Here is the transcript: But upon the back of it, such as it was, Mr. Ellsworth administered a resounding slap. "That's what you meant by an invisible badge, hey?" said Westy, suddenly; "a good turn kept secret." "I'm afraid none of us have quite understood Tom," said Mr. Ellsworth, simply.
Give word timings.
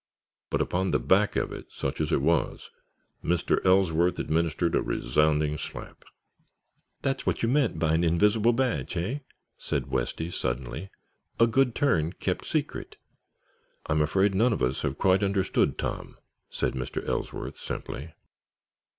But 0.49 0.61
upon 0.61 0.89
the 0.89 0.99
back 0.99 1.35
of 1.35 1.51
it, 1.51 1.67
such 1.71 2.01
as 2.01 2.11
it 2.11 2.23
was, 2.23 2.71
Mr. 3.23 3.63
Ellsworth 3.63 4.17
administered 4.17 4.73
a 4.73 4.81
resounding 4.81 5.59
slap. 5.59 6.05
"That's 7.03 7.27
what 7.27 7.43
you 7.43 7.49
meant 7.49 7.77
by 7.77 7.93
an 7.93 8.03
invisible 8.03 8.51
badge, 8.51 8.93
hey?" 8.93 9.21
said 9.59 9.91
Westy, 9.91 10.31
suddenly; 10.31 10.89
"a 11.39 11.45
good 11.45 11.75
turn 11.75 12.13
kept 12.13 12.47
secret." 12.47 12.95
"I'm 13.85 14.01
afraid 14.01 14.33
none 14.33 14.53
of 14.53 14.63
us 14.63 14.81
have 14.81 14.97
quite 14.97 15.21
understood 15.21 15.77
Tom," 15.77 16.17
said 16.49 16.73
Mr. 16.73 17.07
Ellsworth, 17.07 17.57
simply. 17.57 18.11